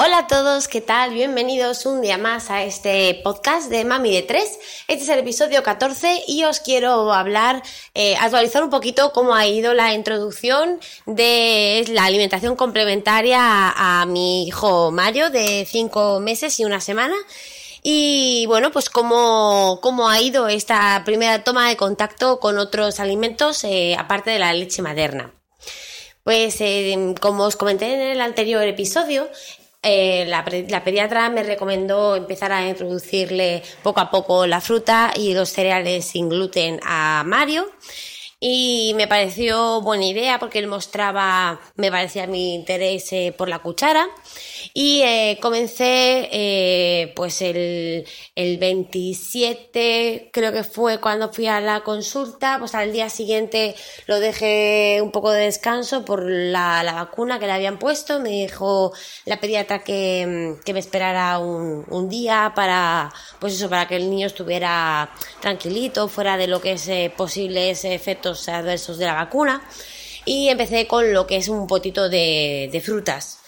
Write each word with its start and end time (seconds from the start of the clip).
Hola 0.00 0.18
a 0.18 0.26
todos, 0.28 0.68
¿qué 0.68 0.80
tal? 0.80 1.12
Bienvenidos 1.12 1.84
un 1.84 2.00
día 2.00 2.18
más 2.18 2.50
a 2.50 2.62
este 2.62 3.20
podcast 3.24 3.68
de 3.68 3.84
Mami 3.84 4.14
de 4.14 4.22
3. 4.22 4.58
Este 4.86 5.02
es 5.02 5.08
el 5.08 5.18
episodio 5.18 5.64
14 5.64 6.22
y 6.28 6.44
os 6.44 6.60
quiero 6.60 7.12
hablar, 7.12 7.64
eh, 7.94 8.14
actualizar 8.14 8.62
un 8.62 8.70
poquito 8.70 9.12
cómo 9.12 9.34
ha 9.34 9.48
ido 9.48 9.74
la 9.74 9.94
introducción 9.94 10.78
de 11.06 11.84
la 11.88 12.04
alimentación 12.04 12.54
complementaria 12.54 13.40
a, 13.40 14.06
mi 14.06 14.46
hijo 14.46 14.92
Mario 14.92 15.30
de 15.30 15.66
5 15.68 16.20
meses 16.20 16.60
y 16.60 16.64
una 16.64 16.80
semana. 16.80 17.16
Y 17.82 18.46
bueno, 18.46 18.70
pues 18.70 18.90
cómo, 18.90 19.80
cómo 19.82 20.08
ha 20.08 20.20
ido 20.20 20.46
esta 20.46 21.02
primera 21.04 21.42
toma 21.42 21.68
de 21.70 21.76
contacto 21.76 22.38
con 22.38 22.58
otros 22.58 23.00
alimentos 23.00 23.64
eh, 23.64 23.96
aparte 23.98 24.30
de 24.30 24.38
la 24.38 24.52
leche 24.52 24.80
materna. 24.80 25.34
Pues 26.28 26.60
eh, 26.60 27.14
como 27.22 27.44
os 27.44 27.56
comenté 27.56 27.94
en 27.94 28.00
el 28.00 28.20
anterior 28.20 28.62
episodio, 28.62 29.30
eh, 29.82 30.24
la, 30.26 30.44
la, 30.68 30.84
pediatra 30.84 31.30
me 31.30 31.42
recomendó 31.42 32.16
empezar 32.16 32.52
a 32.52 32.68
introducirle 32.68 33.62
poco 33.82 34.00
a 34.00 34.10
poco 34.10 34.46
la 34.46 34.60
fruta 34.60 35.12
y 35.16 35.34
los 35.34 35.50
cereales 35.50 36.04
sin 36.04 36.28
gluten 36.28 36.80
a 36.84 37.22
Mario 37.24 37.66
y 38.40 38.92
me 38.94 39.08
pareció 39.08 39.80
buena 39.80 40.04
idea 40.06 40.38
porque 40.38 40.60
él 40.60 40.68
mostraba, 40.68 41.60
me 41.74 41.90
parecía 41.90 42.28
mi 42.28 42.54
interés 42.54 43.12
eh, 43.12 43.34
por 43.36 43.48
la 43.48 43.58
cuchara. 43.58 44.08
Y 44.74 45.02
eh, 45.02 45.38
comencé 45.42 46.28
eh, 46.30 47.12
pues 47.16 47.42
el, 47.42 48.06
el 48.36 48.58
27 48.58 50.30
creo 50.32 50.52
que 50.52 50.62
fue 50.62 51.00
cuando 51.00 51.32
fui 51.32 51.48
a 51.48 51.60
la 51.60 51.80
consulta, 51.82 52.58
pues 52.60 52.76
al 52.76 52.92
día 52.92 53.10
siguiente 53.10 53.74
lo 54.06 54.20
dejé 54.20 55.00
un 55.02 55.10
poco 55.10 55.32
de 55.32 55.42
descanso 55.46 56.04
por 56.04 56.24
la, 56.30 56.84
la 56.84 56.92
vacuna 56.92 57.40
que 57.40 57.46
le 57.46 57.52
habían 57.52 57.78
puesto, 57.78 58.20
me 58.20 58.28
dijo 58.30 58.92
la 59.24 59.40
pediatra 59.40 59.82
que, 59.82 60.56
que 60.64 60.72
me 60.72 60.80
esperara 60.80 61.40
un, 61.40 61.84
un, 61.88 62.08
día 62.08 62.52
para 62.54 63.12
pues 63.40 63.54
eso, 63.54 63.68
para 63.68 63.88
que 63.88 63.96
el 63.96 64.08
niño 64.10 64.28
estuviera 64.28 65.10
tranquilito, 65.40 66.08
fuera 66.08 66.36
de 66.36 66.46
lo 66.46 66.60
que 66.60 66.72
es 66.72 66.88
posibles 67.16 67.84
efectos 67.84 68.27
adversos 68.48 68.98
de 68.98 69.06
la 69.06 69.14
vacuna 69.14 69.62
y 70.24 70.48
empecé 70.48 70.86
con 70.86 71.12
lo 71.12 71.26
que 71.26 71.36
es 71.36 71.48
un 71.48 71.66
potito 71.66 72.08
de, 72.08 72.82
frutas. 72.84 73.40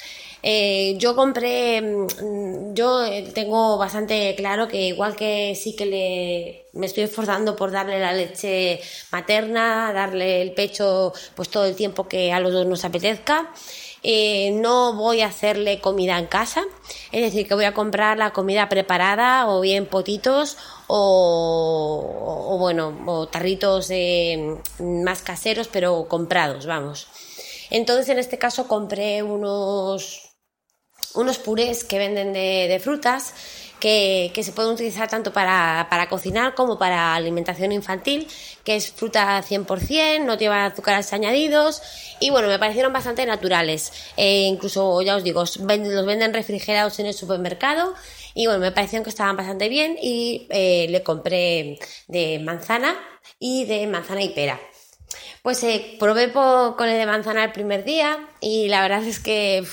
Eh, 0.42 0.94
yo 0.96 1.14
compré, 1.14 1.82
mm, 1.82 2.72
yo 2.72 3.02
tengo 3.34 3.76
bastante 3.76 4.34
claro 4.36 4.68
que 4.68 4.86
igual 4.86 5.14
que 5.14 5.54
sí 5.54 5.76
que 5.76 5.84
le, 5.84 6.66
me 6.72 6.86
estoy 6.86 7.04
esforzando 7.04 7.54
por 7.54 7.70
darle 7.70 8.00
la 8.00 8.14
leche 8.14 8.80
materna, 9.12 9.92
darle 9.92 10.40
el 10.40 10.52
pecho 10.52 11.12
pues 11.34 11.50
todo 11.50 11.66
el 11.66 11.76
tiempo 11.76 12.08
que 12.08 12.32
a 12.32 12.40
los 12.40 12.52
dos 12.54 12.66
nos 12.66 12.84
apetezca, 12.86 13.52
eh, 14.02 14.52
no 14.52 14.94
voy 14.94 15.20
a 15.20 15.26
hacerle 15.26 15.80
comida 15.80 16.18
en 16.18 16.26
casa, 16.26 16.64
es 17.12 17.22
decir, 17.22 17.46
que 17.46 17.54
voy 17.54 17.64
a 17.64 17.74
comprar 17.74 18.16
la 18.18 18.32
comida 18.32 18.68
preparada 18.68 19.48
o 19.48 19.60
bien 19.60 19.86
potitos 19.86 20.56
o, 20.86 22.46
o 22.48 22.58
bueno, 22.58 22.98
o 23.06 23.28
tarritos 23.28 23.88
eh, 23.90 24.56
más 24.78 25.22
caseros 25.22 25.68
pero 25.68 26.06
comprados, 26.08 26.66
vamos. 26.66 27.08
Entonces 27.70 28.08
en 28.08 28.18
este 28.18 28.38
caso 28.38 28.66
compré 28.66 29.22
unos 29.22 30.29
unos 31.14 31.39
purés 31.39 31.84
que 31.84 31.98
venden 31.98 32.33
de, 32.33 32.80
frutas 32.83 33.34
que, 33.78 34.30
que, 34.34 34.42
se 34.42 34.53
pueden 34.53 34.72
utilizar 34.72 35.08
tanto 35.08 35.33
para, 35.33 35.86
para, 35.89 36.08
cocinar 36.08 36.55
como 36.55 36.78
para 36.78 37.14
alimentación 37.14 37.72
infantil, 37.72 38.28
que 38.62 38.77
es 38.77 38.91
fruta 38.91 39.42
100%, 39.42 40.25
no 40.25 40.36
lleva 40.36 40.66
azúcares 40.66 41.12
añadidos 41.12 41.83
y 42.20 42.31
bueno, 42.31 42.48
me 42.48 42.58
parecieron 42.58 42.92
bastante 42.92 43.25
naturales. 43.25 43.92
Eh, 44.16 44.42
incluso, 44.42 45.00
ya 45.03 45.16
os 45.16 45.25
digo, 45.25 45.41
los 45.41 46.06
venden 46.06 46.34
refrigerados 46.34 46.98
en 47.00 47.06
el 47.06 47.14
supermercado 47.14 47.94
y 48.34 48.47
bueno, 48.47 48.61
me 48.61 48.72
parecieron 48.72 49.05
que 49.05 49.11
estaban 49.11 49.36
bastante 49.36 49.69
bien 49.69 49.97
y 50.00 50.47
eh, 50.50 50.86
le 50.91 51.03
compré 51.03 51.78
de 52.06 52.38
manzana 52.38 52.94
y 53.38 53.65
de 53.65 53.87
manzana 53.87 54.22
y 54.22 54.28
pera. 54.31 54.60
Pues 55.43 55.62
eh, 55.65 55.97
probé 55.99 56.32
con 56.32 56.88
el 56.88 56.99
de 56.99 57.06
manzana 57.06 57.44
el 57.44 57.53
primer 57.53 57.84
día 57.84 58.28
y 58.41 58.69
la 58.69 58.82
verdad 58.82 59.03
es 59.04 59.19
que 59.19 59.65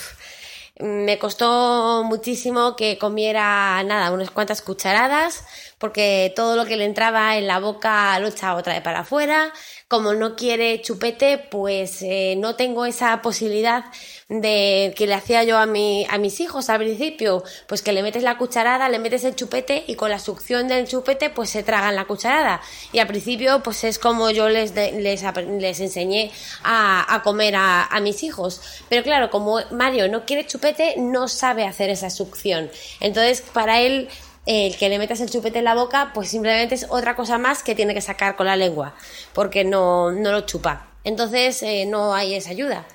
me 0.80 1.18
costó 1.20 2.04
muchísimo 2.04 2.76
que 2.76 2.98
comiera 2.98 3.82
nada, 3.84 4.12
unas 4.12 4.32
cuantas 4.32 4.62
cucharadas, 4.62 5.46
porque 5.80 6.34
todo 6.36 6.56
lo 6.56 6.66
que 6.66 6.78
le 6.78 6.86
entraba 6.86 7.38
en 7.38 7.48
la 7.48 7.60
boca 7.60 8.18
lo 8.20 8.28
echaba 8.28 8.60
otra 8.60 8.74
vez 8.74 8.82
para 8.82 9.00
afuera. 9.00 9.52
Como 9.88 10.14
no 10.14 10.36
quiere 10.36 10.81
chupete, 10.81 11.38
pues 11.38 12.02
eh, 12.02 12.36
no 12.38 12.56
tengo 12.56 12.86
esa 12.86 13.22
posibilidad 13.22 13.86
de 14.28 14.94
que 14.98 15.08
le 15.08 15.14
hacía 15.14 15.46
yo 15.46 15.58
a, 15.58 15.66
mi, 15.66 16.06
a 16.09 16.18
mis 16.18 16.42
hijos 16.42 16.70
al 16.70 16.80
principio, 16.80 17.42
pues 17.68 17.81
que 17.81 17.94
le 17.94 18.03
metes 18.03 18.22
la 18.22 18.38
cucharada, 18.38 18.90
le 18.90 19.00
metes 19.00 19.24
el 19.24 19.36
chupete 19.36 19.86
y 19.88 19.96
con 19.96 20.09
la 20.09 20.20
succión 20.20 20.68
del 20.68 20.88
chupete 20.88 21.30
pues 21.30 21.50
se 21.52 21.64
tragan 21.64 21.96
la 21.96 22.03
cucharada. 22.03 22.59
Y 22.92 23.00
al 23.00 23.08
principio 23.08 23.64
pues 23.64 23.86
es 23.86 23.97
como 23.97 24.30
yo 24.30 24.50
les, 24.50 24.76
les, 24.76 25.24
les 25.24 25.80
enseñé 25.80 26.31
a, 26.64 27.16
a 27.16 27.24
comer 27.24 27.56
a, 27.56 27.86
a, 27.86 28.02
mis 28.02 28.24
hijos. 28.24 28.62
Pero 28.90 29.03
claro, 29.03 29.30
como 29.30 29.62
Mario 29.72 30.09
no 30.09 30.26
quiere 30.26 30.46
chupete, 30.46 30.96
no 30.97 31.30
sabe 31.30 31.64
hacer 31.64 31.90
esa 31.90 32.09
succión. 32.09 32.70
Entonces 33.00 33.42
para 33.53 33.80
él 33.80 34.09
el 34.47 34.75
que 34.78 34.90
le 34.90 34.97
metas 34.97 35.19
el 35.22 35.30
chupete 35.30 35.59
en 35.59 35.66
la 35.66 35.75
boca, 35.75 36.12
pues 36.13 36.30
simplemente 36.30 36.74
es 36.74 36.88
otra 36.90 37.16
cosa 37.16 37.38
más 37.38 37.62
que 37.62 37.75
tiene 37.75 37.94
que 37.94 38.02
sacar 38.02 38.35
con 38.35 38.47
la 38.47 38.56
lengua, 38.56 38.96
porque 39.34 39.63
no, 39.63 40.12
no 40.12 40.31
lo 40.31 40.41
chupa. 40.41 40.88
Entonces 41.03 41.62
eh, 41.63 41.85
no 41.85 42.13
hay 42.16 42.34
esa 42.34 42.52
ayuda. 42.52 42.85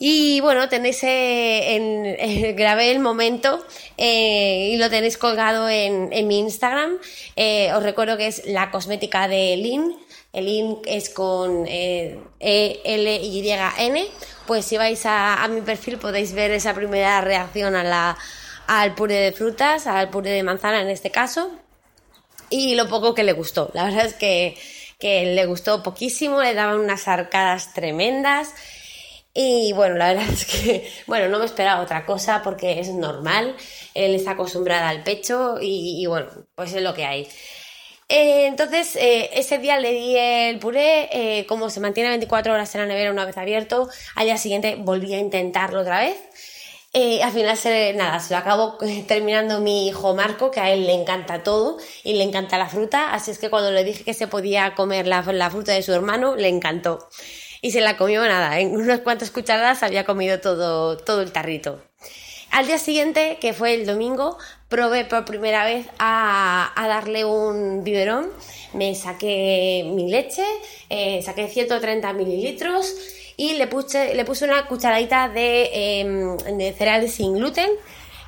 Y 0.00 0.40
bueno, 0.40 0.68
tenéis 0.68 1.02
eh, 1.02 1.74
en, 1.74 2.06
eh, 2.06 2.52
grabé 2.56 2.90
el 2.90 3.00
momento 3.00 3.64
eh, 3.96 4.70
y 4.72 4.76
lo 4.76 4.88
tenéis 4.90 5.18
colgado 5.18 5.68
en, 5.68 6.12
en 6.12 6.28
mi 6.28 6.38
Instagram. 6.38 6.98
Eh, 7.36 7.72
os 7.74 7.82
recuerdo 7.82 8.16
que 8.16 8.28
es 8.28 8.46
la 8.46 8.70
cosmética 8.70 9.26
de 9.26 9.56
Lin. 9.56 9.96
El 10.32 10.44
Lin 10.44 10.78
es 10.86 11.10
con 11.10 11.66
E, 11.66 12.18
L, 12.40 13.16
Y, 13.16 13.50
N. 13.50 14.06
Pues 14.46 14.64
si 14.64 14.76
vais 14.76 15.04
a, 15.06 15.42
a 15.42 15.48
mi 15.48 15.62
perfil 15.62 15.98
podéis 15.98 16.32
ver 16.32 16.52
esa 16.52 16.74
primera 16.74 17.20
reacción 17.20 17.74
a 17.74 17.82
la, 17.82 18.18
al 18.68 18.94
puré 18.94 19.16
de 19.16 19.32
frutas, 19.32 19.88
al 19.88 20.10
puré 20.10 20.30
de 20.30 20.42
manzana 20.44 20.80
en 20.80 20.90
este 20.90 21.10
caso. 21.10 21.50
Y 22.50 22.76
lo 22.76 22.88
poco 22.88 23.14
que 23.14 23.24
le 23.24 23.32
gustó. 23.32 23.70
La 23.74 23.84
verdad 23.84 24.06
es 24.06 24.14
que, 24.14 24.56
que 25.00 25.34
le 25.34 25.46
gustó 25.46 25.82
poquísimo, 25.82 26.40
le 26.40 26.54
daban 26.54 26.78
unas 26.78 27.08
arcadas 27.08 27.74
tremendas. 27.74 28.54
Y 29.34 29.72
bueno, 29.72 29.96
la 29.96 30.08
verdad 30.08 30.28
es 30.32 30.44
que, 30.44 30.90
bueno, 31.06 31.28
no 31.28 31.38
me 31.38 31.46
esperaba 31.46 31.82
otra 31.82 32.06
cosa 32.06 32.42
porque 32.42 32.80
es 32.80 32.88
normal, 32.88 33.56
él 33.94 34.14
está 34.14 34.32
acostumbrado 34.32 34.86
al 34.86 35.02
pecho 35.02 35.56
y, 35.60 36.02
y 36.02 36.06
bueno, 36.06 36.28
pues 36.54 36.72
es 36.74 36.82
lo 36.82 36.94
que 36.94 37.04
hay. 37.04 37.28
Eh, 38.10 38.46
entonces, 38.46 38.96
eh, 38.96 39.30
ese 39.34 39.58
día 39.58 39.78
le 39.78 39.92
di 39.92 40.16
el 40.16 40.58
puré, 40.58 41.08
eh, 41.12 41.46
como 41.46 41.68
se 41.68 41.80
mantiene 41.80 42.08
24 42.10 42.54
horas 42.54 42.74
en 42.74 42.80
la 42.82 42.86
nevera 42.86 43.12
una 43.12 43.26
vez 43.26 43.36
abierto, 43.36 43.88
al 44.14 44.24
día 44.24 44.38
siguiente 44.38 44.76
volví 44.78 45.12
a 45.14 45.18
intentarlo 45.18 45.80
otra 45.80 46.00
vez. 46.00 46.16
Eh, 46.94 47.22
al 47.22 47.32
final, 47.32 47.56
se, 47.56 47.92
nada, 47.92 48.18
se 48.18 48.32
lo 48.32 48.38
acabo 48.38 48.78
terminando 49.06 49.60
mi 49.60 49.88
hijo 49.88 50.14
Marco, 50.14 50.50
que 50.50 50.60
a 50.60 50.72
él 50.72 50.86
le 50.86 50.94
encanta 50.94 51.42
todo 51.42 51.76
y 52.02 52.14
le 52.14 52.24
encanta 52.24 52.56
la 52.56 52.68
fruta, 52.68 53.12
así 53.12 53.30
es 53.30 53.38
que 53.38 53.50
cuando 53.50 53.70
le 53.70 53.84
dije 53.84 54.04
que 54.04 54.14
se 54.14 54.26
podía 54.26 54.74
comer 54.74 55.06
la, 55.06 55.22
fruta 55.50 55.72
de 55.72 55.82
su 55.82 55.92
hermano, 55.92 56.34
le 56.34 56.48
encantó 56.48 57.08
y 57.60 57.72
se 57.72 57.82
la 57.82 57.96
comió 57.96 58.22
nada. 58.22 58.58
En 58.58 58.74
unas 58.74 59.00
cuantas 59.00 59.30
cucharadas 59.30 59.82
había 59.82 60.04
comido 60.04 60.40
todo, 60.40 60.96
todo 60.96 61.20
el 61.20 61.32
tarrito. 61.32 61.82
Al 62.50 62.66
día 62.66 62.78
siguiente, 62.78 63.36
que 63.40 63.52
fue 63.52 63.74
el 63.74 63.84
domingo, 63.84 64.38
probé 64.70 65.04
por 65.04 65.26
primera 65.26 65.64
vez 65.64 65.86
a, 65.98 66.72
a 66.74 66.88
darle 66.88 67.26
un 67.26 67.84
biberón. 67.84 68.30
Me 68.72 68.94
saqué 68.94 69.90
mi 69.94 70.10
leche, 70.10 70.44
eh, 70.88 71.20
saqué 71.22 71.48
130 71.48 72.12
mililitros 72.14 72.94
y 73.38 73.54
le 73.54 73.66
puse, 73.68 74.14
le 74.14 74.26
puse 74.26 74.44
una 74.44 74.66
cucharadita 74.66 75.30
de, 75.30 75.70
eh, 75.72 76.36
de 76.52 76.74
cereales 76.76 77.14
sin 77.14 77.32
gluten. 77.32 77.70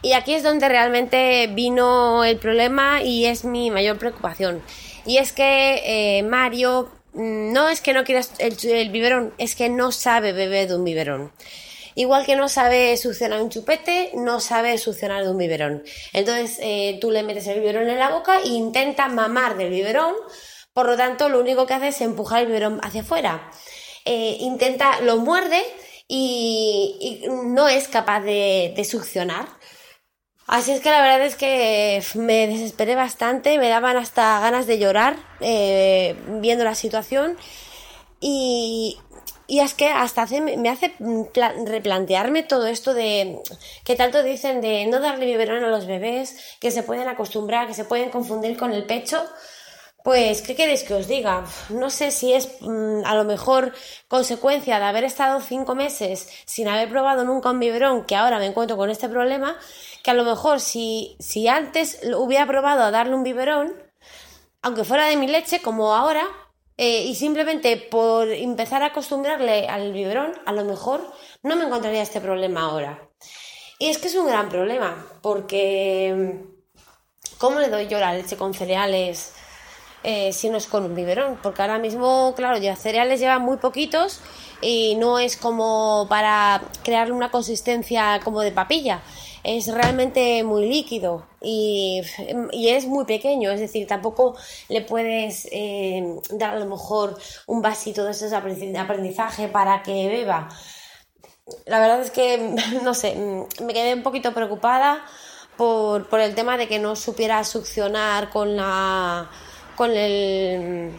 Y 0.01 0.15
aquí 0.15 0.33
es 0.33 0.43
donde 0.43 0.67
realmente 0.67 1.47
vino 1.49 2.25
el 2.25 2.39
problema 2.39 3.03
y 3.03 3.27
es 3.27 3.45
mi 3.45 3.71
mayor 3.71 3.99
preocupación. 3.99 4.63
Y 5.05 5.19
es 5.19 5.35
que 5.35 5.83
eh, 5.85 6.23
Mario 6.23 6.91
Mm, 7.13 7.53
no 7.53 7.69
es 7.69 7.81
que 7.81 7.93
no 7.93 8.05
quieras 8.05 8.33
el, 8.39 8.57
el, 8.71 8.91
biberón, 8.91 9.35
es 9.39 9.57
que 9.57 9.69
no 9.69 9.93
sabe 9.93 10.33
beber 10.33 10.69
de 10.69 10.77
un 10.77 10.85
biberón. 10.85 11.33
Igual 11.97 12.25
que 12.25 12.37
no 12.37 12.49
sabe 12.49 12.97
succionar 12.97 13.43
un 13.43 13.51
chupete, 13.51 14.13
no 14.15 14.41
sabe 14.41 14.79
succionar 14.79 15.25
de 15.25 15.31
un 15.31 15.39
biberón. 15.39 15.83
Entonces 16.13 16.59
eh, 16.63 16.99
tú 17.01 17.11
le 17.11 17.23
metes 17.25 17.47
el 17.49 17.61
biberón 17.61 17.89
en 17.89 17.99
la 17.99 18.11
boca 18.11 18.39
e 18.41 18.49
intenta 18.49 19.09
mamar 19.09 19.57
del 19.57 19.71
biberón, 19.71 20.15
por 20.73 20.87
lo 20.87 20.97
tanto 20.97 21.29
lo 21.29 21.41
único 21.41 21.67
que 21.67 21.75
hace 21.75 21.89
es 21.89 22.01
empujar 22.01 22.43
el 22.43 22.47
biberón 22.47 22.81
hacia 22.83 23.01
afuera. 23.03 23.51
Eh, 24.05 24.37
intenta, 24.41 25.01
lo 25.01 25.19
muerde 25.19 25.63
y, 26.09 27.23
no 27.29 27.69
es 27.69 27.89
capaz 27.89 28.21
de, 28.21 28.73
de 28.77 28.85
succionar. 28.85 29.49
Así 30.51 30.73
es 30.73 30.81
que 30.81 30.91
la 30.91 31.01
verdad 31.01 31.25
es 31.25 31.37
que 31.37 32.03
me 32.17 32.49
desesperé 32.49 32.97
bastante, 32.97 33.57
me 33.57 33.69
daban 33.69 33.97
hasta 33.97 34.41
ganas 34.41 34.67
de 34.67 34.81
llorar 34.81 35.17
eh, 35.39 36.17
viendo 36.41 36.65
la 36.65 36.75
situación. 36.75 37.37
Y, 38.19 38.99
y 39.47 39.61
es 39.61 39.75
que 39.75 39.87
hasta 39.87 40.23
hace, 40.23 40.41
me 40.41 40.69
hace 40.69 40.93
replantearme 41.67 42.43
todo 42.43 42.67
esto 42.67 42.95
de 42.95 43.39
que 43.85 43.95
tanto 43.95 44.25
dicen 44.25 44.61
de 44.61 44.87
no 44.87 44.99
darle 44.99 45.27
biberón 45.27 45.63
a 45.63 45.69
los 45.69 45.87
bebés, 45.87 46.57
que 46.61 46.73
se 46.73 46.83
pueden 46.83 47.07
acostumbrar, 47.07 47.69
que 47.69 47.75
se 47.75 47.85
pueden 47.85 48.11
confundir 48.11 48.57
con 48.57 48.73
el 48.73 48.87
pecho. 48.87 49.23
Pues, 50.03 50.41
¿qué 50.41 50.57
queréis 50.57 50.83
que 50.83 50.95
os 50.95 51.09
diga? 51.09 51.45
No 51.69 51.91
sé 51.91 52.11
si 52.11 52.33
es 52.33 52.49
mm, 52.61 53.03
a 53.05 53.15
lo 53.15 53.25
mejor 53.25 53.75
consecuencia 54.09 54.79
de 54.79 54.85
haber 54.87 55.05
estado 55.05 55.41
cinco 55.41 55.75
meses 55.75 56.29
sin 56.47 56.69
haber 56.69 56.89
probado 56.89 57.25
nunca 57.25 57.51
un 57.51 57.61
biberón, 57.61 58.05
que 58.07 58.17
ahora 58.17 58.39
me 58.39 58.47
encuentro 58.47 58.79
con 58.79 58.89
este 58.89 59.11
problema, 59.11 59.59
que 60.03 60.11
a 60.11 60.15
lo 60.15 60.25
mejor 60.25 60.61
si, 60.61 61.17
si 61.21 61.49
antes 61.49 62.01
hubiera 62.17 62.47
probado 62.47 62.83
a 62.83 62.91
darle 62.91 63.15
un 63.15 63.25
biberón, 63.25 63.75
aunque 64.63 64.85
fuera 64.85 65.05
de 65.07 65.17
mi 65.17 65.29
leche, 65.29 65.61
como 65.61 65.95
ahora, 65.95 66.27
eh, 66.79 67.03
y 67.05 67.15
simplemente 67.15 67.77
por 67.77 68.29
empezar 68.29 68.83
a 68.83 68.87
acostumbrarle 68.87 69.69
al 69.69 69.93
biberón, 69.93 70.33
a 70.47 70.53
lo 70.53 70.65
mejor 70.65 71.13
no 71.43 71.57
me 71.57 71.65
encontraría 71.65 72.03
este 72.03 72.23
problema 72.23 72.63
ahora. 72.63 73.11
Y 73.79 73.89
es 73.89 73.99
que 73.99 74.09
es 74.09 74.15
un 74.15 74.27
gran 74.27 74.49
problema, 74.49 75.07
porque 75.21 76.43
¿cómo 77.37 77.61
le 77.61 77.69
doy 77.69 77.87
yo 77.87 77.99
la 77.99 78.15
leche 78.15 78.39
con 78.39 78.55
cereales 78.55 79.35
eh, 80.03 80.33
si 80.33 80.49
no 80.51 80.57
es 80.57 80.67
con 80.67 80.85
un 80.85 80.95
biberón? 80.95 81.39
Porque 81.43 81.63
ahora 81.63 81.79
mismo, 81.79 82.35
claro, 82.37 82.59
ya 82.59 82.77
cereales 82.77 83.21
llevan 83.21 83.43
muy 83.43 83.59
poquitos 83.59 84.21
y 84.63 84.97
no 84.97 85.19
es 85.19 85.37
como 85.37 86.07
para 86.09 86.63
crearle 86.83 87.13
una 87.13 87.31
consistencia 87.31 88.21
como 88.23 88.41
de 88.41 88.53
papilla 88.53 89.03
es 89.43 89.69
realmente 89.69 90.43
muy 90.45 90.69
líquido 90.69 91.27
y, 91.41 92.03
es 92.53 92.87
muy 92.87 93.05
pequeño, 93.05 93.51
es 93.51 93.61
decir, 93.61 93.87
tampoco 93.87 94.37
le 94.69 94.83
puedes 94.83 95.49
eh, 95.51 96.17
dar 96.31 96.55
a 96.57 96.59
lo 96.59 96.67
mejor 96.67 97.19
un 97.47 97.63
vasito 97.63 98.05
de 98.05 98.13
esos 98.13 98.33
aprendizaje 98.33 99.49
para 99.49 99.83
que 99.83 100.09
beba. 100.09 100.49
La 101.67 101.81
verdad 101.81 102.01
es 102.03 102.11
que, 102.11 102.39
no 102.83 102.95
sé, 102.95 103.15
me 103.63 103.73
quedé 103.73 103.95
un 103.95 104.03
poquito 104.03 104.33
preocupada 104.35 105.05
por, 105.57 106.07
el 106.21 106.35
tema 106.35 106.57
de 106.57 106.69
que 106.69 106.79
no 106.79 106.97
supiera 106.97 107.43
succionar 107.45 108.31
con 108.31 108.57
la, 108.57 109.31
con 109.81 109.97
el, 109.97 110.93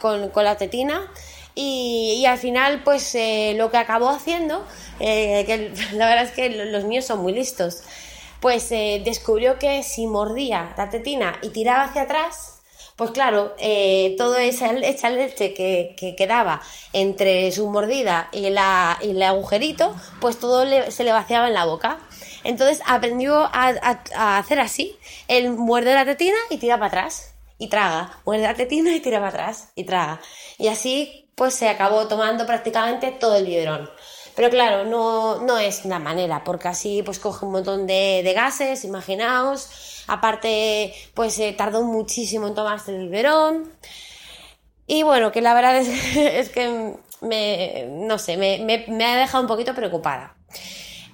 con, 0.00 0.30
la 0.44 0.56
tetina. 0.56 1.10
Y, 1.56 2.24
al 2.24 2.38
final, 2.38 2.84
pues 2.84 3.16
eh, 3.16 3.54
lo 3.56 3.68
que 3.68 3.78
acabó 3.78 4.10
haciendo 4.10 4.64
eh, 5.00 5.42
que 5.44 5.72
la 5.96 6.06
verdad 6.06 6.22
es 6.22 6.30
que 6.30 6.48
los 6.48 6.84
míos 6.84 7.04
son 7.04 7.18
muy 7.18 7.32
listos, 7.32 7.82
pues 8.38 8.70
eh, 8.70 9.02
descubrió 9.04 9.58
que 9.58 9.82
si 9.82 10.06
mordía 10.06 10.72
la 10.76 10.88
tetina 10.88 11.36
y 11.42 11.48
tiraba 11.48 11.82
hacia 11.82 12.02
atrás, 12.02 12.60
pues 12.94 13.10
claro, 13.10 13.56
eh, 13.58 14.14
toda 14.18 14.40
esa, 14.44 14.70
leche 14.72 15.52
que, 15.52 16.14
quedaba 16.16 16.62
entre 16.92 17.50
su 17.50 17.68
mordida 17.68 18.28
y, 18.30 18.50
la, 18.50 19.00
y 19.02 19.10
el 19.10 19.22
agujerito, 19.24 19.96
pues 20.20 20.38
todo 20.38 20.64
se 20.92 21.02
le 21.02 21.10
vaciaba 21.10 21.48
en 21.48 21.54
la 21.54 21.64
boca. 21.64 21.98
Entonces 22.44 22.82
aprendió 22.86 23.50
a, 23.52 23.74
a, 24.14 24.38
hacer 24.38 24.60
así. 24.60 24.96
Él 25.26 25.50
muerde 25.50 25.92
la 25.92 26.04
tetina 26.04 26.38
y 26.50 26.58
tira 26.58 26.76
para 26.76 26.86
atrás. 26.86 27.37
Y 27.58 27.68
traga. 27.68 28.20
Muerde 28.24 28.44
la 28.44 28.54
tetina 28.54 28.94
y 28.94 29.00
tira 29.00 29.18
para 29.18 29.28
atrás. 29.28 29.72
Y 29.74 29.84
traga. 29.84 30.20
Y 30.58 30.68
así 30.68 31.28
pues 31.38 31.54
se 31.54 31.68
acabó 31.68 32.08
tomando 32.08 32.44
prácticamente 32.46 33.12
todo 33.12 33.36
el 33.36 33.46
biberón. 33.46 33.88
Pero 34.34 34.50
claro, 34.50 34.84
no, 34.84 35.40
no 35.40 35.58
es 35.58 35.84
una 35.84 35.98
manera, 35.98 36.44
porque 36.44 36.68
así 36.68 37.02
pues 37.04 37.18
coge 37.18 37.44
un 37.44 37.52
montón 37.52 37.86
de, 37.86 38.32
gases, 38.34 38.84
imaginaos. 38.84 40.04
Aparte, 40.06 40.94
pues 41.14 41.34
se 41.34 41.52
tardó 41.52 41.82
muchísimo 41.82 42.46
en 42.46 42.54
tomarse 42.54 42.94
el 42.94 43.08
biberón. 43.08 43.72
Y 44.86 45.02
bueno, 45.02 45.32
que 45.32 45.40
la 45.40 45.54
verdad 45.54 45.76
es, 45.78 46.48
que 46.50 46.94
me, 47.20 47.86
no 47.90 48.18
sé, 48.18 48.36
me, 48.36 49.04
ha 49.04 49.16
dejado 49.16 49.42
un 49.42 49.48
poquito 49.48 49.74
preocupada. 49.74 50.36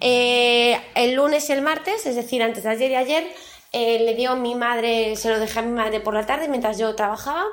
Eh, 0.01 0.79
el 0.95 1.15
lunes 1.15 1.49
y 1.49 1.53
el 1.53 1.63
martes, 1.63 2.05
es 2.05 2.17
decir, 2.17 2.43
antes 2.43 2.65
de 2.65 2.71
ayer 2.71 2.91
y 2.91 2.97
ayer, 2.97 3.33
eh, 3.77 3.99
le 3.99 4.15
dio 4.15 4.37
mi 4.37 4.55
madre, 4.55 5.17
se 5.17 5.29
lo 5.29 5.41
dejé 5.41 5.59
a 5.59 5.63
mi 5.63 5.73
madre 5.73 5.99
por 5.99 6.15
la 6.15 6.25
tarde 6.25 6.47
mientras 6.47 6.79
yo 6.79 6.95
trabajaba 6.95 7.45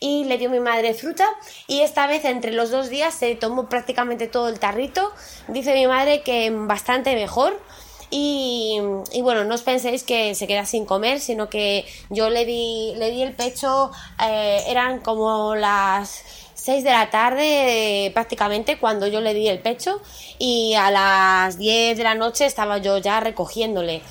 y 0.00 0.24
le 0.24 0.38
dio 0.38 0.48
mi 0.48 0.58
madre 0.58 0.94
fruta 0.94 1.28
y 1.66 1.80
esta 1.80 2.06
vez 2.06 2.24
entre 2.24 2.52
los 2.52 2.70
dos 2.70 2.88
días 2.88 3.12
se 3.12 3.34
tomó 3.34 3.68
prácticamente 3.68 4.26
todo 4.26 4.48
el 4.48 4.58
tarrito. 4.58 5.12
Dice 5.48 5.74
mi 5.74 5.86
madre 5.86 6.22
que 6.22 6.50
bastante 6.50 7.14
mejor. 7.14 7.60
Y, 8.08 8.80
bueno, 9.20 9.44
no 9.44 9.54
os 9.54 9.62
penséis 9.62 10.04
que 10.04 10.34
se 10.34 10.46
queda 10.46 10.64
sin 10.64 10.86
comer, 10.86 11.20
sino 11.20 11.50
que 11.50 11.84
yo 12.08 12.30
le 12.30 12.46
di, 12.46 12.94
le 12.96 13.10
di 13.10 13.20
el 13.20 13.34
pecho, 13.34 13.90
eh, 14.24 14.62
eran 14.68 15.00
como 15.00 15.56
las 15.56 16.22
6 16.54 16.84
de 16.84 16.90
la 16.90 17.10
tarde 17.10 18.10
prácticamente 18.14 18.78
cuando 18.78 19.08
yo 19.08 19.20
le 19.20 19.34
di 19.34 19.48
el 19.48 19.58
pecho 19.58 20.00
y 20.38 20.74
a 20.74 20.90
las 20.90 21.58
10 21.58 21.98
de 21.98 22.04
la 22.04 22.14
noche 22.14 22.46
estaba 22.46 22.78
yo 22.78 22.96
ya 22.96 23.20
recogiéndole. 23.20 24.02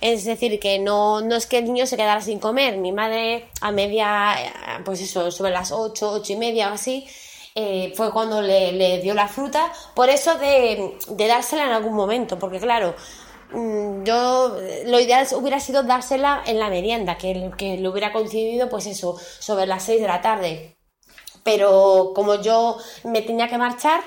Es 0.00 0.24
decir, 0.24 0.58
que 0.58 0.78
no, 0.78 1.20
no 1.20 1.36
es 1.36 1.46
que 1.46 1.58
el 1.58 1.66
niño 1.66 1.86
se 1.86 1.96
quedara 1.96 2.20
sin 2.20 2.38
comer. 2.38 2.78
Mi 2.78 2.92
madre 2.92 3.48
a 3.60 3.70
media, 3.70 4.34
pues 4.84 5.00
eso, 5.00 5.30
sobre 5.30 5.52
las 5.52 5.72
8, 5.72 6.12
8 6.12 6.32
y 6.32 6.36
media 6.36 6.70
o 6.70 6.74
así, 6.74 7.06
eh, 7.54 7.92
fue 7.96 8.12
cuando 8.12 8.40
le, 8.40 9.00
dio 9.02 9.14
la 9.14 9.28
fruta. 9.28 9.72
Por 9.94 10.08
eso 10.08 10.36
de, 10.38 10.96
dársela 11.08 11.66
en 11.66 11.72
algún 11.72 11.94
momento, 11.94 12.38
porque 12.38 12.60
claro, 12.60 12.94
mm, 13.52 14.04
yo 14.04 14.56
lo 14.86 15.00
ideal 15.00 15.26
hubiera 15.34 15.60
sido 15.60 15.82
dársela 15.82 16.42
en 16.46 16.58
la 16.58 16.70
merienda, 16.70 17.18
que, 17.18 17.50
que 17.58 17.76
lo 17.78 17.90
hubiera 17.90 18.12
coincidido 18.12 18.68
pues 18.70 18.86
eso, 18.86 19.16
sobre 19.38 19.66
las 19.66 19.84
6 19.84 20.00
de 20.00 20.08
la 20.08 20.22
tarde. 20.22 20.76
Pero 21.44 22.12
como 22.14 22.40
yo 22.42 22.78
me 23.04 23.22
tenía 23.22 23.48
que 23.48 23.58
marchar, 23.58 24.02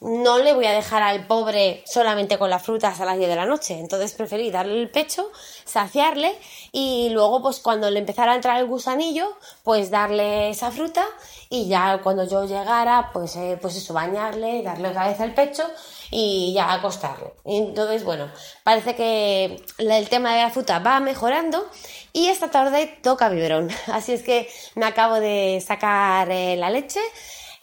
no 0.00 0.38
le 0.38 0.52
voy 0.52 0.66
a 0.66 0.72
dejar 0.72 1.02
al 1.02 1.26
pobre 1.26 1.82
solamente 1.86 2.38
con 2.38 2.50
las 2.50 2.62
frutas 2.62 3.00
a 3.00 3.04
las 3.04 3.16
10 3.16 3.28
de 3.28 3.36
la 3.36 3.46
noche. 3.46 3.78
Entonces 3.78 4.12
preferí 4.12 4.50
darle 4.50 4.80
el 4.80 4.90
pecho, 4.90 5.30
saciarle 5.64 6.36
y 6.72 7.08
luego 7.10 7.42
pues 7.42 7.60
cuando 7.60 7.90
le 7.90 8.00
empezara 8.00 8.32
a 8.32 8.34
entrar 8.34 8.58
el 8.58 8.66
gusanillo, 8.66 9.36
pues 9.62 9.90
darle 9.90 10.50
esa 10.50 10.70
fruta 10.70 11.04
y 11.48 11.68
ya 11.68 12.00
cuando 12.02 12.24
yo 12.24 12.44
llegara, 12.44 13.10
pues, 13.12 13.36
eh, 13.36 13.58
pues 13.60 13.76
eso, 13.76 13.94
bañarle, 13.94 14.62
darle 14.62 14.88
otra 14.88 15.08
vez 15.08 15.20
el 15.20 15.32
pecho 15.32 15.64
y 16.10 16.52
ya 16.54 16.72
acostarle. 16.72 17.32
entonces, 17.44 18.04
bueno, 18.04 18.30
parece 18.64 18.94
que 18.94 19.62
el 19.78 20.08
tema 20.08 20.34
de 20.34 20.42
la 20.42 20.50
fruta 20.50 20.78
va 20.80 21.00
mejorando 21.00 21.66
y 22.12 22.28
esta 22.28 22.50
tarde 22.50 22.98
toca 23.02 23.28
biberón. 23.28 23.70
Así 23.92 24.12
es 24.12 24.22
que 24.22 24.48
me 24.74 24.86
acabo 24.86 25.16
de 25.16 25.62
sacar 25.66 26.30
eh, 26.30 26.56
la 26.56 26.70
leche 26.70 27.00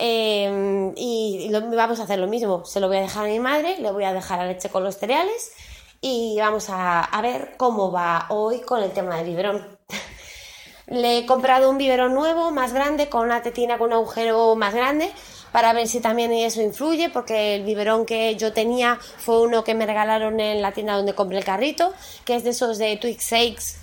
Em, 0.05 0.91
y 0.97 1.49
vamos 1.49 2.01
a 2.01 2.03
hacer 2.03 2.19
lo 2.19 2.27
mismo. 2.27 2.65
Se 2.65 2.81
lo 2.81 2.89
voy 2.89 2.97
a 2.97 3.01
dejar 3.01 3.23
a 3.23 3.29
mi 3.29 3.39
madre, 3.39 3.77
le 3.79 3.89
voy 3.89 4.03
a 4.03 4.11
dejar 4.11 4.39
la 4.39 4.47
leche 4.47 4.67
con 4.67 4.83
los 4.83 4.97
cereales 4.97 5.53
y 6.01 6.35
vamos 6.39 6.65
a, 6.69 7.07
ver 7.21 7.53
cómo 7.55 7.89
va 7.89 8.25
hoy 8.27 8.59
con 8.59 8.83
el 8.83 8.91
tema 8.91 9.15
del 9.15 9.27
biberón. 9.27 9.77
le 10.87 11.19
he 11.19 11.25
comprado 11.25 11.69
un 11.69 11.77
biberón 11.77 12.13
nuevo, 12.13 12.51
más 12.51 12.73
grande, 12.73 13.07
con 13.07 13.23
una 13.23 13.41
tetina 13.43 13.77
con 13.77 13.87
un 13.87 13.93
agujero 13.93 14.57
más 14.57 14.73
grande, 14.73 15.09
para 15.53 15.71
ver 15.71 15.87
si 15.87 16.01
también 16.01 16.33
eso 16.33 16.61
influye, 16.61 17.09
porque 17.09 17.55
el 17.55 17.63
biberón 17.63 18.05
que 18.05 18.35
yo 18.35 18.51
tenía 18.51 18.99
fue 18.99 19.39
uno 19.41 19.63
que 19.63 19.73
me 19.73 19.85
regalaron 19.85 20.37
en 20.41 20.61
la 20.61 20.73
tienda 20.73 20.97
donde 20.97 21.15
compré 21.15 21.37
el 21.37 21.45
carrito, 21.45 21.93
que 22.25 22.35
es 22.35 22.43
de 22.43 22.49
esos 22.49 22.77
de 22.77 22.97
Twix 22.97 23.31
Shakes, 23.31 23.77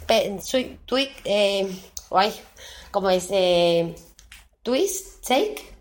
eh, 1.24 1.66
¿cómo 2.90 3.08
es? 3.08 3.28
Eh, 3.30 3.94
Twist 4.62 5.26
Shake, 5.26 5.79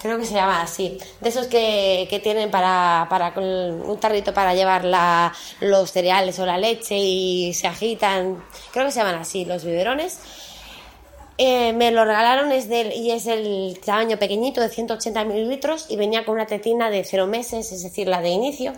creo 0.00 0.18
que 0.18 0.24
se 0.24 0.34
llama 0.34 0.62
así, 0.62 0.98
de 1.20 1.28
esos 1.28 1.46
que, 1.46 2.06
que 2.10 2.20
tienen 2.20 2.50
para, 2.50 3.06
para 3.10 3.32
un 3.38 3.98
tarrito 3.98 4.32
para 4.34 4.54
llevar 4.54 4.84
la, 4.84 5.32
los 5.60 5.90
cereales 5.90 6.38
o 6.38 6.46
la 6.46 6.58
leche 6.58 6.96
y 6.96 7.54
se 7.54 7.66
agitan, 7.66 8.42
creo 8.72 8.86
que 8.86 8.92
se 8.92 9.00
llaman 9.00 9.16
así, 9.16 9.44
los 9.44 9.64
biberones. 9.64 10.18
Eh, 11.38 11.72
me 11.74 11.90
lo 11.90 12.04
regalaron 12.04 12.50
es 12.52 12.68
del, 12.68 12.92
y 12.92 13.10
es 13.10 13.26
el 13.26 13.78
tamaño 13.84 14.18
pequeñito 14.18 14.60
de 14.60 14.68
180 14.68 15.24
mililitros 15.24 15.86
y 15.90 15.96
venía 15.96 16.24
con 16.24 16.34
una 16.34 16.46
tetina 16.46 16.88
de 16.90 17.04
0 17.04 17.26
meses, 17.26 17.72
es 17.72 17.82
decir, 17.82 18.08
la 18.08 18.22
de 18.22 18.30
inicio 18.30 18.72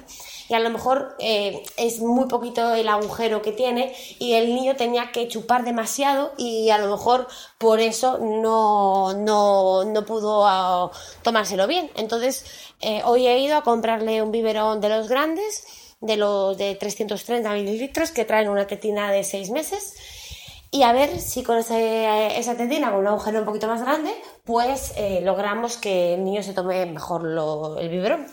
y 0.49 0.55
a 0.55 0.61
lo 0.61 0.71
mejor 0.71 1.15
eh, 1.19 1.63
es 1.77 2.01
muy 2.01 2.27
poquito 2.27 2.75
el 2.75 2.89
agujero 2.89 3.43
que 3.43 3.53
tiene 3.53 3.95
y 4.19 4.33
el 4.33 4.55
niño 4.55 4.77
tenía 4.77 5.13
que 5.13 5.29
chupar 5.29 5.65
demasiado 5.65 6.33
y 6.39 6.71
a 6.71 6.79
lo 6.79 6.91
mejor 6.91 7.29
por 7.59 7.81
eso 7.81 8.19
no, 8.19 9.13
no, 9.15 9.85
no 9.85 10.07
pudo 10.07 10.47
ah, 10.47 10.91
tomárselo 11.23 11.67
bien. 11.67 11.91
Entonces 11.97 12.47
eh, 12.81 13.03
hoy 13.05 13.27
he 13.27 13.39
ido 13.41 13.57
a 13.57 13.63
comprarle 13.63 14.23
un 14.23 14.33
biberón 14.33 14.81
de 14.81 14.89
los 14.89 15.09
grandes, 15.09 15.67
de 16.01 16.17
los 16.17 16.57
de 16.57 16.75
330 16.77 17.53
mililitros 17.53 18.11
que 18.11 18.25
traen 18.25 18.49
una 18.49 18.67
tetina 18.67 19.13
de 19.13 19.25
6 19.25 19.51
meses 19.51 19.95
y 20.71 20.83
a 20.83 20.93
ver 20.93 21.19
si 21.21 21.43
con 21.43 21.57
esa 21.59 22.57
tetina, 22.57 22.91
con 22.91 23.01
un 23.01 23.07
agujero 23.07 23.39
un 23.39 23.47
poquito 23.47 23.67
más 23.67 23.81
grande, 23.81 24.15
pues 24.45 24.93
eh, 24.97 25.21
logramos 25.23 25.79
que 25.79 26.15
el 26.15 26.25
niño 26.25 26.43
se 26.43 26.53
tome 26.53 26.85
mejor 26.85 27.23
el 27.81 27.89
biberón. 27.89 28.27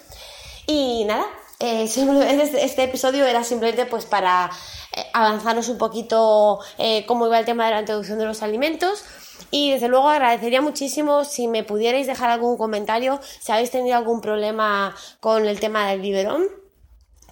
Y 0.68 1.06
nada, 1.06 1.26
eh, 1.60 1.84
este, 1.86 2.66
este, 2.66 2.84
episodio 2.84 3.26
era 3.26 3.44
simplemente 3.44 3.86
pues 3.86 4.06
para 4.06 4.52
eh, 4.96 5.06
avanzaros 5.14 5.70
un 5.70 5.78
poquito 5.78 6.60
cómo 7.08 7.28
iba 7.28 7.40
el 7.40 7.46
tema 7.46 7.66
de 7.66 7.72
la 7.72 7.80
introducción 7.80 8.20
de 8.20 8.26
los 8.26 8.44
alimentos 8.44 9.06
Y 9.52 9.72
desde 9.72 9.88
luego 9.88 10.10
agradecería 10.10 10.62
muchísimo 10.62 11.24
si 11.24 11.48
me 11.48 11.64
pudierais 11.64 12.08
dejar 12.08 12.30
algún 12.32 12.58
comentario, 12.58 13.20
si 13.40 13.52
habéis 13.54 13.72
tenido 13.72 13.96
algún 13.96 14.20
problema 14.20 14.94
con 15.22 15.46
el 15.46 15.60
tema 15.62 15.88
del 15.88 16.02
biberón. 16.02 16.65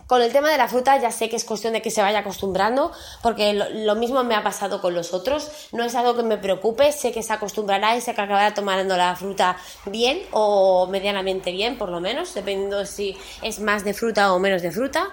Con 0.07 0.22
el 0.22 0.31
tema 0.31 0.51
de 0.51 0.57
la 0.57 0.67
fruta 0.67 1.00
ya 1.00 1.12
sé 1.12 1.29
que 1.29 1.36
es 1.36 1.45
cuestión 1.45 1.74
de 1.74 1.81
que 1.81 1.89
se 1.89 2.01
vaya 2.01 2.19
acostumbrando, 2.19 2.91
porque 3.22 3.53
lo, 3.53 3.95
mismo 3.95 4.24
me 4.24 4.36
ha 4.36 4.43
pasado 4.43 4.81
con 4.81 4.93
los 4.93 5.13
otros. 5.13 5.50
No 5.72 5.83
es 5.83 5.95
algo 5.95 6.15
que 6.15 6.24
me 6.24 6.38
preocupe, 6.38 6.91
sé 6.91 7.12
que 7.12 7.24
se 7.24 7.31
acostumbrará 7.31 7.95
y 7.95 8.01
sé 8.01 8.13
que 8.13 8.22
acabará 8.22 8.53
tomando 8.53 8.98
la 8.98 9.15
fruta 9.15 9.57
bien 9.86 10.22
o 10.31 10.88
medianamente 10.88 11.51
bien, 11.51 11.77
por 11.77 11.89
lo 11.89 12.01
menos, 12.01 12.33
dependiendo 12.33 12.86
si 12.86 13.17
es 13.41 13.60
más 13.60 13.83
de 13.83 13.93
fruta 13.93 14.33
o 14.33 14.39
menos 14.39 14.62
de 14.62 14.72
fruta. 14.72 15.10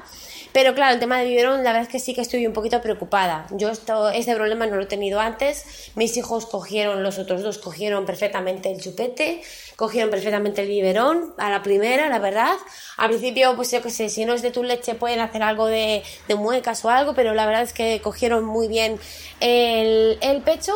Pero 0.52 0.74
claro, 0.74 0.94
el 0.94 1.00
tema 1.00 1.18
del 1.18 1.28
biberón, 1.28 1.62
la 1.62 1.72
verdad 1.72 1.82
es 1.82 1.88
que 1.88 2.00
sí 2.00 2.14
que 2.14 2.22
estoy 2.22 2.46
un 2.46 2.52
poquito 2.52 2.80
preocupada. 2.80 3.46
Yo 3.50 3.68
esto, 3.68 4.10
este 4.10 4.34
problema 4.34 4.66
no 4.66 4.76
lo 4.76 4.82
he 4.82 4.86
tenido 4.86 5.20
antes. 5.20 5.92
Mis 5.94 6.16
hijos 6.16 6.46
cogieron, 6.46 7.02
los 7.04 7.18
otros 7.18 7.42
dos 7.42 7.58
cogieron 7.58 8.04
perfectamente 8.04 8.70
el 8.72 8.80
chupete, 8.80 9.42
cogieron 9.76 10.10
perfectamente 10.10 10.62
el 10.62 10.68
biberón 10.68 11.34
a 11.38 11.50
la 11.50 11.62
primera, 11.62 12.08
la 12.08 12.18
verdad. 12.18 12.56
Al 12.96 13.10
principio, 13.10 13.54
pues 13.54 13.70
yo 13.70 13.80
qué 13.80 13.90
sé, 13.90 14.08
si 14.08 14.24
no 14.24 14.34
es 14.34 14.42
de 14.42 14.50
tu 14.50 14.64
leche 14.64 14.94
pueden 14.94 15.20
hacer 15.20 15.42
algo 15.42 15.66
de, 15.66 16.02
muecas 16.36 16.84
o 16.84 16.90
algo, 16.90 17.14
pero 17.14 17.32
la 17.34 17.46
verdad 17.46 17.62
es 17.62 17.72
que 17.72 18.00
cogieron 18.02 18.44
muy 18.44 18.66
bien 18.66 18.98
el, 19.40 20.42
pecho 20.44 20.72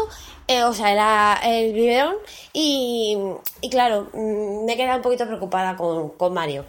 eh, 0.47 0.62
o 0.62 0.75
sea, 0.75 1.40
el 1.43 1.73
biberón 1.73 2.16
y, 2.52 3.16
y, 3.61 3.71
claro, 3.71 4.09
mm, 4.12 4.64
me 4.66 4.75
he 4.75 4.76
quedado 4.76 4.99
un 4.99 5.02
poquito 5.02 5.26
preocupada 5.26 5.76
con, 5.76 6.11
con 6.11 6.33
Mario. 6.33 6.64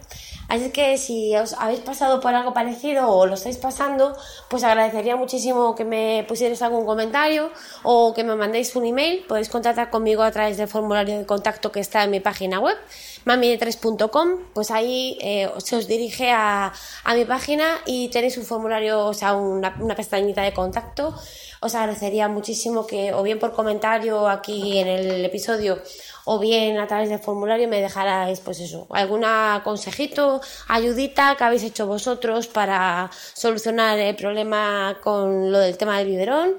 Así 0.48 0.70
que 0.70 0.96
si 0.96 1.34
os 1.36 1.54
habéis 1.54 1.80
pasado 1.80 2.20
por 2.20 2.34
algo 2.34 2.54
parecido 2.54 3.10
o 3.10 3.26
lo 3.26 3.34
estáis 3.34 3.56
pasando, 3.56 4.16
pues 4.48 4.62
agradecería 4.62 5.16
muchísimo 5.16 5.74
que 5.74 5.84
me 5.84 6.24
pusierais 6.28 6.62
algún 6.62 6.86
comentario 6.86 7.50
o 7.82 8.14
que 8.14 8.22
me 8.22 8.36
mandéis 8.36 8.76
un 8.76 8.86
email. 8.86 9.24
Podéis 9.26 9.48
contactar 9.48 9.90
conmigo 9.90 10.22
a 10.22 10.30
través 10.30 10.56
del 10.56 10.68
formulario 10.68 11.18
de 11.18 11.26
contacto 11.26 11.72
que 11.72 11.80
está 11.80 12.04
en 12.04 12.10
mi 12.10 12.20
página 12.20 12.60
web, 12.60 12.76
mami3.com. 13.24 14.28
Pues 14.54 14.70
ahí 14.70 15.18
eh, 15.20 15.50
se 15.58 15.76
os 15.76 15.88
dirige 15.88 16.30
a, 16.30 16.72
a, 17.04 17.14
mi 17.14 17.24
página 17.24 17.78
y 17.84 18.08
tenéis 18.08 18.38
un 18.38 18.44
formulario, 18.44 19.04
o 19.06 19.14
sea, 19.14 19.34
una, 19.34 19.76
una 19.80 19.96
pestañita 19.96 20.42
de 20.42 20.52
contacto. 20.52 21.12
Os 21.60 21.74
agradecería 21.74 22.28
muchísimo 22.28 22.86
que, 22.86 23.12
o 23.12 23.22
bien 23.22 23.38
por 23.38 23.52
comentario 23.52 24.28
aquí 24.28 24.78
en 24.78 24.86
el 24.86 25.24
episodio, 25.24 25.80
o 26.24 26.38
bien 26.38 26.78
a 26.78 26.86
través 26.86 27.08
del 27.08 27.20
formulario 27.20 27.68
me 27.68 27.80
dejarais, 27.80 28.40
pues 28.40 28.60
eso, 28.60 28.86
algún 28.90 29.24
consejito, 29.62 30.35
ayudita 30.68 31.36
que 31.36 31.44
habéis 31.44 31.62
hecho 31.62 31.86
vosotros 31.86 32.46
para 32.46 33.10
solucionar 33.34 33.98
el 33.98 34.16
problema 34.16 34.98
con 35.02 35.52
lo 35.52 35.58
del 35.58 35.76
tema 35.76 35.98
del 35.98 36.08
biberón. 36.08 36.56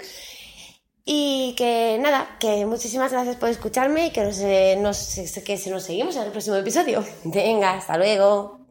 Y 1.09 1.55
que 1.55 1.97
nada, 2.01 2.37
que 2.37 2.65
muchísimas 2.65 3.13
gracias 3.13 3.37
por 3.37 3.47
escucharme 3.49 4.07
y 4.07 4.11
que 4.11 4.23
nos, 4.23 4.39
nos, 4.81 5.33
que 5.41 5.69
nos 5.69 5.83
seguimos 5.83 6.15
en 6.17 6.23
el 6.23 6.31
próximo 6.31 6.57
episodio. 6.57 7.05
Venga, 7.23 7.75
hasta 7.75 7.97
luego. 7.97 8.66